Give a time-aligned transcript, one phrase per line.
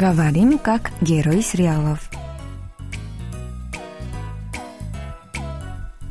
[0.00, 2.10] Говорим как герой сериалов.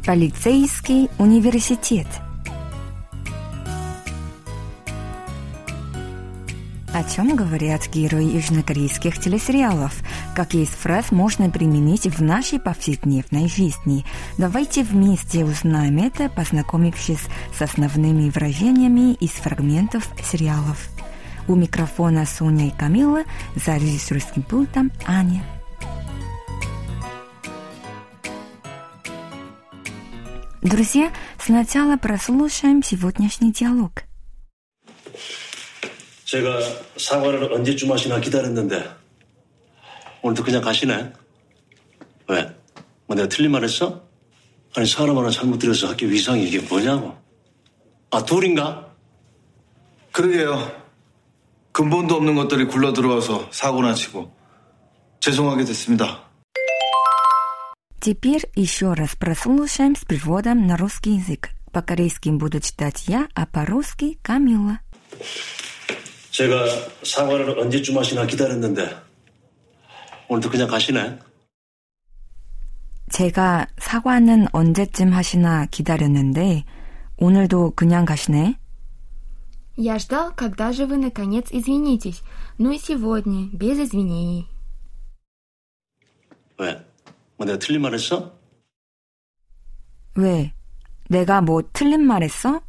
[0.05, 2.05] Полицейский университет.
[6.93, 10.03] О чем говорят герои южнокорейских телесериалов?
[10.35, 14.05] Какие из фраз можно применить в нашей повседневной жизни?
[14.37, 17.25] Давайте вместе узнаем это, познакомившись
[17.57, 20.89] с основными выражениями из фрагментов сериалов.
[21.46, 25.44] У микрофона Соня и Камила, за режиссерским пультом Аня.
[30.62, 34.04] Друзья, сначала прослушаем сегодняшний диалог.
[36.24, 36.58] 제가
[36.96, 38.90] 사과를 언제쯤 하시나 기다렸는데
[40.22, 41.12] 오늘도 그냥 가시네?
[42.28, 42.56] 왜?
[43.06, 44.02] 뭐 내가 틀린 말 했어?
[44.74, 47.14] 아니 사람 하나 잘못 들여서 학교 위상이 이게 뭐냐고
[48.10, 48.90] 아 둘인가?
[50.12, 50.72] 그러게요.
[51.78, 54.32] 근본도 없는 것들이 굴러 들어와서 사고나 치고
[55.20, 56.24] 죄송하게 됐습니다.
[58.00, 61.48] Теперь еще раз прослушаем с переводом на русский язык.
[61.72, 64.78] По-корейски буду читать я, а по-русски Камила.
[66.30, 66.66] 제가
[67.02, 68.94] 사과를 언제쯤 하시나 기다렸는데
[70.28, 71.18] 오늘도 그냥 가시네?
[73.10, 76.64] 제가 사과는 언제쯤 하시나 기다렸는데
[77.16, 78.58] 오늘도 그냥 가시네.
[79.78, 82.22] Я ждал, когда же вы наконец извинитесь.
[82.58, 84.48] Ну и сегодня, без извинений.
[86.58, 86.86] 왜?
[87.36, 88.32] 뭐 내가 틀린 말 했어?
[90.14, 90.54] 왜?
[91.08, 92.62] 내가 뭐 틀린 말 했어?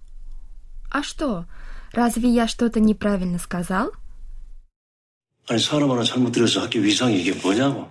[0.89, 1.45] А что?
[1.93, 3.91] Разве я что-то неправильно сказал?
[5.47, 7.87] 아니 사람 하나 잘못 들여서 학교 위상이 이게 뭐냐고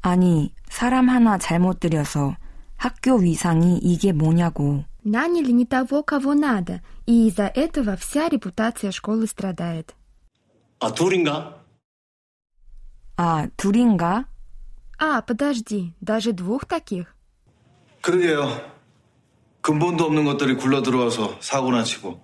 [0.00, 2.36] 아니, 사람 하나 잘못 들여서
[2.82, 4.84] 학교 위상이 이게 뭐냐고.
[5.04, 9.94] Наняли не того, кого надо, и из-за этого вся репутация школы страдает.
[10.80, 11.58] 아 둘인가?
[13.16, 14.26] 아, 둘인가?
[14.96, 17.14] А, подожди, даже двух таких?
[18.00, 18.48] 그러게요.
[19.60, 22.20] 근본도 없는 것들이 굴러 들어와서 사고나 치고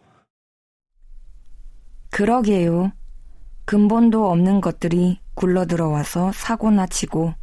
[2.10, 2.92] 그러게요.
[3.64, 7.34] 근본도 없는 것들이 굴러들어와서 사고나 치고.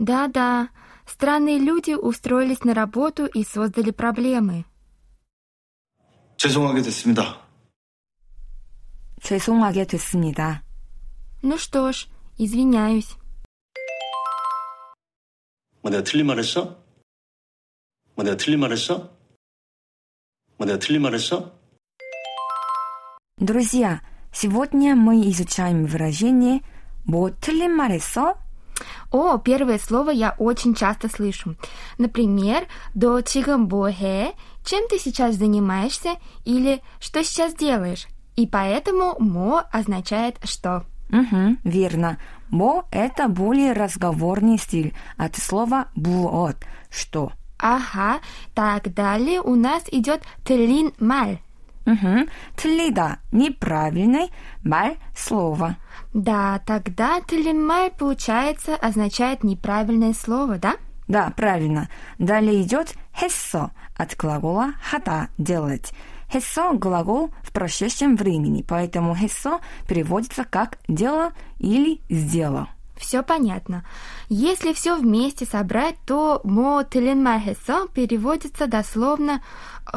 [0.00, 0.70] Да-да,
[1.06, 4.64] странные люди устроились на работу и создали проблемы.
[6.36, 7.40] 죄송하게 됐습니다.
[9.22, 10.62] 죄송하게 됐습니다.
[11.42, 13.16] Ну что ж, извиняюсь.
[15.80, 16.82] 뭐 내가 틀린 말 했어?
[18.14, 19.10] 뭐 내가 틀린 말 했어?
[20.58, 21.52] 뭐 내가 틀린 말 했어?
[23.38, 26.62] Друзья, сегодня мы изучаем выражение
[27.04, 28.36] «뭐 틀린 말 했어?»
[29.11, 31.55] О, первое слово я очень часто слышу.
[31.97, 34.33] Например, до чигамбохе,
[34.65, 36.15] чем ты сейчас занимаешься
[36.45, 38.07] или что сейчас делаешь.
[38.35, 40.85] И поэтому мо означает что.
[41.09, 42.17] Угу, верно.
[42.51, 46.57] «뭐»— это более разговорный стиль от слова «буот»—
[46.89, 47.31] «что».
[47.57, 48.19] Ага,
[48.53, 51.39] так далее у нас идет тлин маль.
[51.86, 54.32] Угу, 틀리다 — неправильный,
[54.64, 55.76] 말 — слово.
[56.12, 60.74] Да, тогда тлин маль, получается, означает неправильное слово, да?
[61.06, 61.88] Да, правильно.
[62.18, 65.92] Далее идет 했어 от глагола 하다 – делать.
[66.32, 72.66] 했어 – глагол в прошедшем времени, поэтому 했어 переводится как дело или сделал.
[73.01, 73.83] Все понятно.
[74.29, 79.41] Если все вместе собрать, то мо хесо переводится дословно,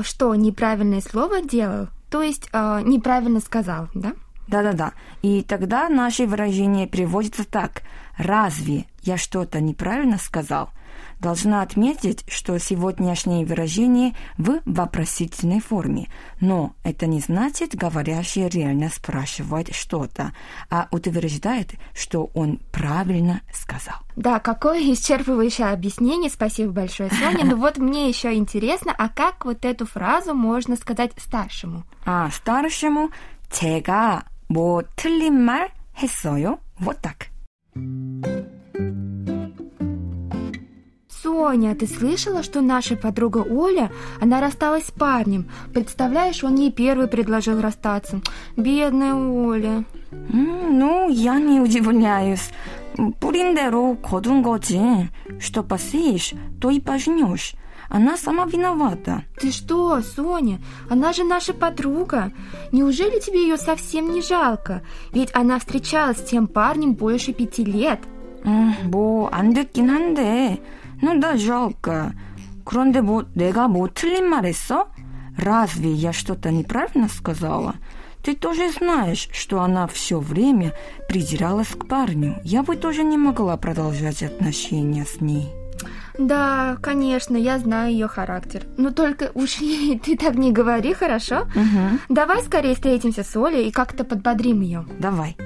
[0.00, 4.14] что неправильное слово делал, то есть э, неправильно сказал, да?
[4.48, 4.92] Да-да-да.
[5.22, 7.82] И тогда наше выражение переводится так.
[8.16, 10.70] «Разве я что-то неправильно сказал?»
[11.19, 16.07] Должна отметить, что сегодняшнее выражение в вопросительной форме,
[16.39, 20.31] но это не значит, говорящий реально спрашивает что-то,
[20.69, 23.97] а утверждает, что он правильно сказал.
[24.15, 27.43] Да, какое исчерпывающее объяснение, спасибо большое, Соня.
[27.43, 31.83] Но вот мне еще интересно, а как вот эту фразу можно сказать старшему?
[32.05, 33.09] А старшему
[33.51, 35.71] 제가 뭐 틀린 말
[36.01, 36.59] 했어요?
[36.79, 37.27] Вот так.
[41.33, 45.49] Соня, ты слышала, что наша подруга Оля, она рассталась с парнем.
[45.73, 48.21] Представляешь, он ей первый предложил расстаться.
[48.55, 49.83] Бедная Оля.
[50.11, 52.51] 음, ну, я не удивляюсь.
[53.19, 55.09] 뿌린 대로 거둔 거지.
[55.39, 57.53] Что посеешь, то и пожнешь.
[57.89, 59.23] Она сама виновата.
[59.39, 60.59] Ты что, Соня?
[60.89, 62.31] Она же наша подруга.
[62.71, 64.83] Неужели тебе ее совсем не жалко?
[65.11, 67.99] Ведь она встречалась с тем парнем больше пяти лет.
[68.45, 70.61] 음, 뭐, 안 듣긴 한데.
[71.03, 72.13] Ну да, жалко.
[72.65, 74.87] 그런데 뭐, 내가 뭐 틀린 말 했어?
[75.37, 77.75] Разве я что-то неправильно сказала?
[78.23, 80.73] Ты тоже знаешь, что она все время
[81.07, 82.39] придиралась к парню.
[82.43, 85.49] Я бы тоже не могла продолжать отношения с ней.
[86.17, 88.67] Да, конечно, я знаю ее характер.
[88.77, 91.47] Но только уж ей ты так не говори, хорошо?
[91.55, 92.13] Угу.
[92.13, 94.85] Давай скорее встретимся с Олей и как-то подбодрим ее.
[94.99, 95.37] Давай.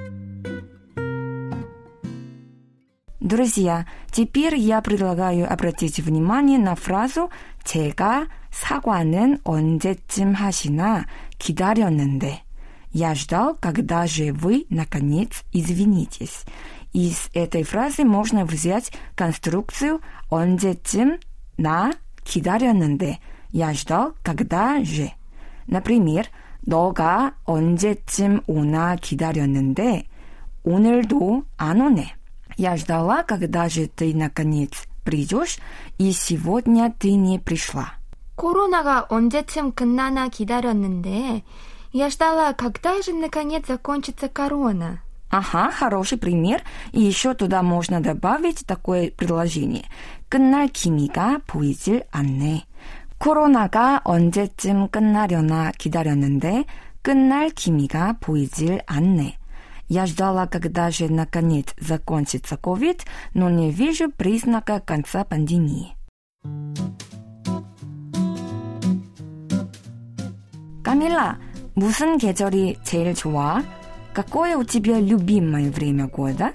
[3.27, 7.29] Друзья, теперь я предлагаю обратить внимание на фразу
[7.63, 11.05] 제가 사과는 언제쯤 하시나
[11.39, 12.41] 기다렸는데.
[12.91, 16.43] Я ждал, когда же вы, наконец, извинитесь.
[16.91, 21.17] Из этой фразы можно взять конструкцию 언제쯤
[21.57, 21.93] 나
[22.25, 23.19] 기다렸는데.
[23.53, 25.13] Я ждал, когда же.
[25.65, 26.27] Например,
[26.61, 30.07] 너가 언제쯤 오나 기다렸는데
[30.65, 32.16] 오늘도 안 오네.
[32.57, 34.71] Я ждала, когда же ты наконец
[35.03, 35.57] придешь,
[35.97, 37.93] и сегодня ты не пришла.
[38.35, 41.43] 코로나가 언제쯤 끝나나 기다렸는데
[41.91, 45.01] я ждала, когда же наконец закончится корона.
[45.29, 46.61] Ага, хороший пример.
[46.91, 49.85] И еще туда можно добавить такое предложение.
[50.29, 52.65] 끝날 기미가 보이질 않네.
[53.17, 56.65] 코로나가 언제쯤 끝나려나 기다렸는데
[57.01, 59.36] 끝날 기미가 보이질 않네.
[59.87, 65.95] Я ждала, когда же наконец закончится ковид, но не вижу признака конца пандемии.
[70.83, 71.37] Камила,
[71.75, 73.63] 무슨 계절이 제일 좋아?
[74.13, 76.51] Какое у тебя любимое время года?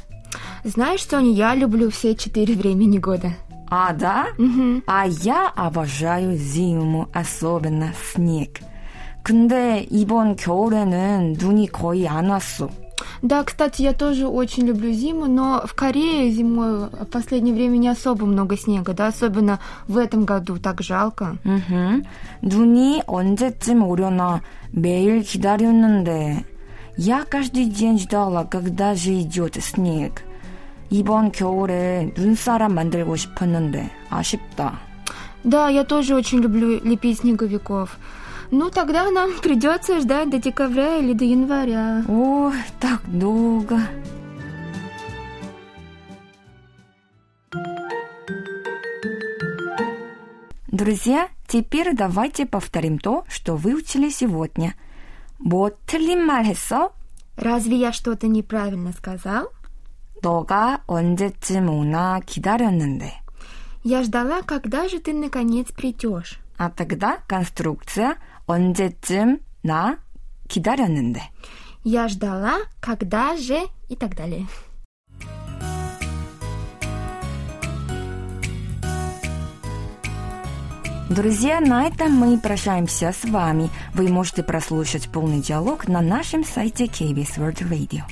[0.64, 3.32] Знаешь, Соня, я люблю все четыре времени года.
[3.70, 4.28] А, да?
[4.38, 4.82] Мгм.
[4.86, 8.60] А я обожаю зиму, особенно снег.
[9.22, 12.70] 근데 이번 겨울에는 눈이 거의 안 왔어.
[13.22, 17.88] Да, кстати, я тоже очень люблю зиму, но в Корее зимой в последнее время не
[17.88, 21.36] особо много снега, да, особенно в этом году, так жалко.
[21.44, 22.04] 음흠.
[22.42, 24.42] 눈이 언제쯤 오려나
[24.72, 26.44] 매일 기다렸는데
[26.96, 30.24] я каждый день ждала, когда же идет снег.
[30.90, 34.80] 이번 겨울에 눈사람 만들고 싶었는데 아쉽다.
[35.44, 37.98] Да, я тоже очень люблю лепить снеговиков.
[38.52, 42.04] Ну, тогда нам придется ждать до декабря или до января.
[42.08, 43.80] Ой, так долго.
[50.70, 54.74] Друзья, теперь давайте повторим то, что выучили сегодня.
[55.38, 56.92] 뭐 틀린 말 했어?
[57.36, 59.50] Разве я что-то неправильно сказал?
[60.22, 63.12] 너가 언제쯤 오나 기다렸는데.
[63.84, 66.40] Я ждала, когда же ты наконец придешь.
[66.58, 68.16] А тогда конструкция
[68.46, 69.98] 언제쯤 나
[70.48, 71.20] 기다렸는데.
[71.84, 74.46] Я ждала, когда же и так далее.
[81.08, 83.70] Друзья, на этом мы прощаемся с вами.
[83.94, 88.02] Вы можете прослушать полный диалог на нашем сайте KBS World Radio.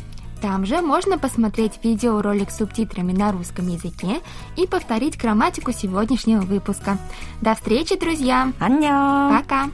[0.41, 4.21] Там же можно посмотреть видеоролик с субтитрами на русском языке
[4.57, 6.99] и повторить грамматику сегодняшнего выпуска.
[7.43, 8.53] До встречи, друзья!
[8.59, 9.31] 안녕!
[9.37, 9.71] Пока!